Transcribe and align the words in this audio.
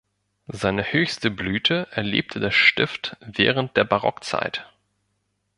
Seine 0.51 0.91
höchste 0.93 1.29
Blüte 1.29 1.87
erlebte 1.91 2.39
das 2.39 2.55
Stift 2.55 3.17
während 3.19 3.77
der 3.77 3.83
Barockzeit. 3.83 4.67